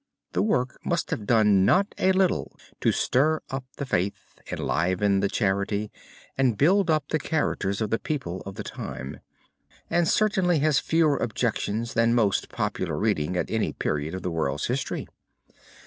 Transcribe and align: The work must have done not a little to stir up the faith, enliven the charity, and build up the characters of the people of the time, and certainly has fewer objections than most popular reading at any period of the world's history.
The 0.31 0.41
work 0.41 0.79
must 0.83 1.11
have 1.11 1.27
done 1.27 1.63
not 1.63 1.93
a 1.99 2.11
little 2.11 2.57
to 2.79 2.91
stir 2.91 3.39
up 3.51 3.65
the 3.77 3.85
faith, 3.85 4.39
enliven 4.51 5.19
the 5.19 5.29
charity, 5.29 5.91
and 6.35 6.57
build 6.57 6.89
up 6.89 7.09
the 7.09 7.19
characters 7.19 7.81
of 7.81 7.91
the 7.91 7.99
people 7.99 8.41
of 8.47 8.55
the 8.55 8.63
time, 8.63 9.19
and 9.91 10.07
certainly 10.07 10.57
has 10.57 10.79
fewer 10.79 11.17
objections 11.17 11.93
than 11.93 12.15
most 12.15 12.49
popular 12.49 12.97
reading 12.97 13.37
at 13.37 13.51
any 13.51 13.73
period 13.73 14.15
of 14.15 14.23
the 14.23 14.31
world's 14.31 14.65
history. 14.65 15.07